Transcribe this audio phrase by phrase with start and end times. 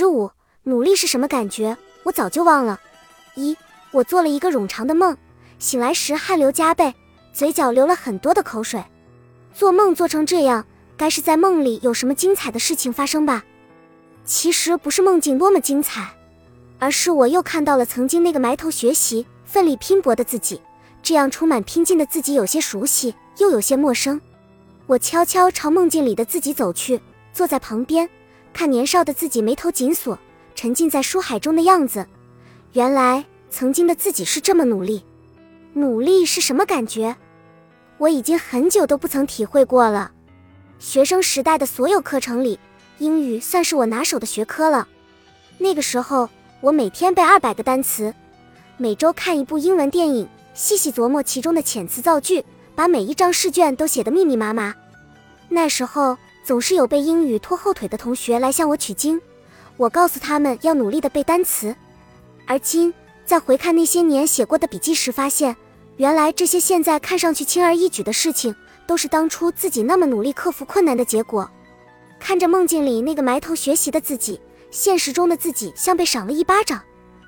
[0.00, 0.30] 十五，
[0.62, 1.76] 努力是什么感觉？
[2.04, 2.78] 我早就忘了。
[3.34, 3.56] 一，
[3.90, 5.16] 我做了一个冗长的梦，
[5.58, 6.94] 醒来时汗流浃背，
[7.32, 8.80] 嘴角流了很多的口水。
[9.52, 10.64] 做梦做成这样，
[10.96, 13.44] 该是在梦里有什么精彩的事情发生吧？
[14.24, 16.08] 其实不是梦境多么精彩，
[16.78, 20.60] 而是我又看到了曾经那个埋头学习、奋力拼搏的自己。
[21.02, 24.20] 这样充满拼劲的自己有些熟悉，又有些陌生。
[24.86, 27.00] 我悄悄朝梦境里的自己走去，
[27.32, 28.08] 坐在旁边。
[28.52, 30.18] 看年少的自己眉头紧锁，
[30.54, 32.06] 沉浸在书海中的样子。
[32.72, 35.04] 原来曾经的自己是这么努力。
[35.74, 37.16] 努力是什么感觉？
[37.98, 40.10] 我已经很久都不曾体会过了。
[40.78, 42.58] 学生时代的所有课程里，
[42.98, 44.88] 英语算是我拿手的学科了。
[45.58, 46.28] 那个时候，
[46.60, 48.12] 我每天背二百个单词，
[48.76, 54.74] 每周看一部英文电影，细细琢磨其中的遣词造句，把每一张试卷都写得密密麻麻。
[55.48, 56.16] 那时候。
[56.48, 59.20] 总是有被英语拖后腿的同学来向我取经，
[59.76, 61.76] 我告诉他们要努力的背单词。
[62.46, 62.94] 而今
[63.26, 65.54] 在回看那些年写过的笔记时，发现
[65.98, 68.54] 原来这些现在看上去轻而易举的事情，
[68.86, 71.46] 都是当初自己那么努力克服困难的结果。
[72.18, 74.40] 看着梦境里那个埋头学习的自己，
[74.70, 76.80] 现实中的自己像被赏了一巴掌，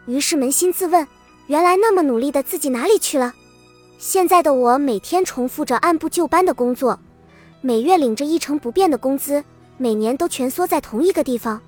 [0.07, 1.07] 于是扪心自问：
[1.47, 3.35] 原来那么努力的自己哪里去了？
[3.99, 6.99] 现在的我每天重复着按部就班的工作。
[7.63, 9.45] 每月领着一成不变的工资，
[9.77, 11.61] 每年都蜷缩在同一个地方，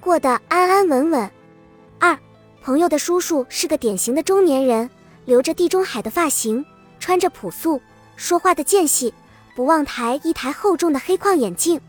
[0.00, 1.30] 过得安安稳稳。
[2.00, 2.18] 二
[2.60, 4.90] 朋友的叔叔是个典型的中年人，
[5.24, 6.64] 留着地中海的发型，
[6.98, 7.80] 穿着朴素，
[8.16, 9.14] 说话的间隙
[9.54, 11.80] 不忘抬一抬厚重的黑框眼镜。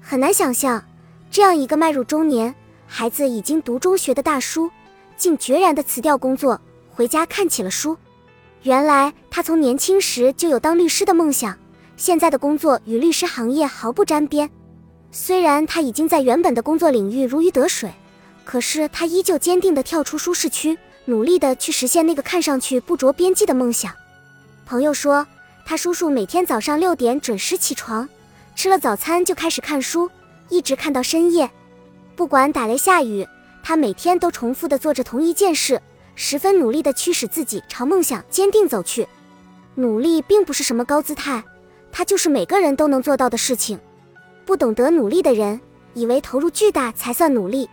[0.00, 0.82] 很难想象，
[1.30, 2.54] 这样一个迈入中年、
[2.86, 4.70] 孩子已经读中学的大叔，
[5.18, 6.58] 竟决然地辞掉工作，
[6.94, 7.98] 回家看起了书。
[8.62, 11.54] 原来他从年轻时就有当律师的梦想。
[11.96, 14.50] 现在的工作与律师行业毫不沾边，
[15.10, 17.90] 虽然他已经在原本的工作领域如鱼得水，
[18.44, 23.90] 可是他依旧坚定地跳出舒适区，努力地去实现那个看上去不着边际的梦想。
[24.66, 25.26] 朋友说，
[25.64, 28.06] 他叔叔每天早上六点准时起床，
[28.54, 30.10] 吃了早餐就开始看书，
[30.50, 31.50] 一直看到深夜。
[32.14, 33.26] 不管打雷下雨，
[33.62, 35.80] 他每天都重复地做着同一件事，
[36.14, 39.08] 十分努力地驱使自己朝梦想坚定走去。
[39.76, 41.42] 努力并不是什么高姿态。
[41.90, 43.78] 它就是每个人都能做到的事情。
[44.44, 45.60] 不懂得努力的人，
[45.94, 47.68] 以为投入巨大才算努力。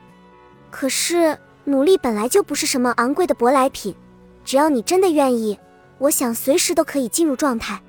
[0.72, 3.96] 可是努力本来就不是什么昂贵的舶来品，
[4.44, 5.60] 只要你真的愿意，
[6.00, 7.80] 我想随时都可以进入状态。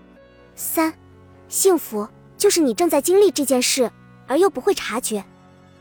[0.54, 0.92] 三，
[1.48, 3.90] 幸福就是你正在经历这件事，
[4.26, 5.24] 而又不会察觉。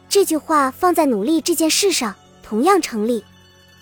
[0.08, 3.24] 这句话放在努力这件事上同样成立。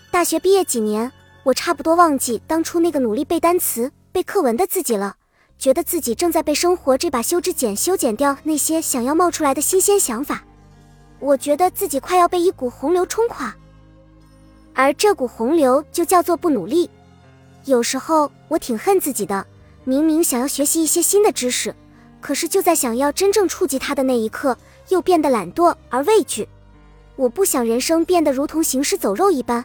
[0.09, 1.11] 大学毕业几年，
[1.43, 5.17] 我差不多忘记当初那个努力背单词、背课文的自己了。
[5.61, 10.43] 觉得自己正在被生活这把修枝剪修剪掉那些想要冒出来的新鲜想法，
[11.19, 13.55] 我觉得自己快要被一股洪流冲垮，
[14.73, 16.89] 而这股洪流就叫做不努力。
[17.65, 19.45] 有时候我挺恨自己的，
[19.83, 21.75] 明明想要学习一些新的知识，
[22.19, 24.57] 可是就在想要真正触及它的那一刻，
[24.89, 26.49] 又变得懒惰而畏惧。
[27.15, 29.63] 我不想人生变得如同行尸走肉一般，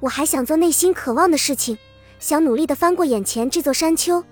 [0.00, 1.78] 我还想做内心渴望的事情，
[2.18, 4.22] 想努力地翻过眼前这座山丘。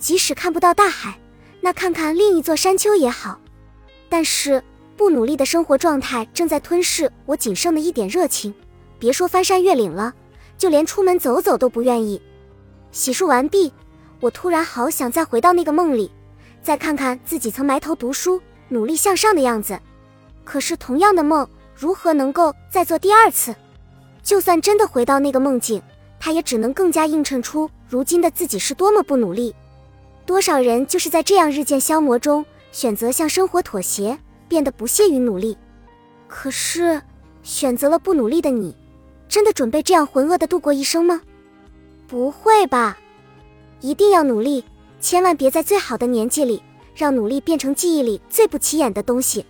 [0.00, 1.20] 即使看不到大海，
[1.60, 3.38] 那看看另一座山丘也好。
[4.08, 4.60] 但是
[4.96, 8.52] 不努力的生活状态正在吞噬我仅剩的一点热情，
[8.98, 10.12] 别说翻山越岭了，
[10.58, 12.20] 就连出门走走都不愿意。
[12.90, 13.72] 洗漱完毕，
[14.20, 16.10] 我突然好想再回到那个梦里，
[16.62, 19.78] 再看看自己曾埋头读书、努力向上的样子。
[20.42, 23.54] 可是同样的梦，如何能够再做第二次？
[24.22, 25.80] 就算真的回到那个梦境，
[26.18, 29.54] 它也只能更加映衬出如今的自己是多么不努力。
[30.30, 35.58] 多少人就是在这样日渐消磨中，选择向生活妥协，变得不屑于努力。
[36.28, 37.02] 可是，
[37.42, 38.72] 选择了不努力的你，
[39.28, 41.20] 真的准备这样浑噩的度过一生吗？
[42.06, 42.96] 不会吧！
[43.80, 44.64] 一定要努力，
[45.00, 46.62] 千万别在最好的年纪里，
[46.94, 49.44] 让努力变成记忆里最不起眼的东西。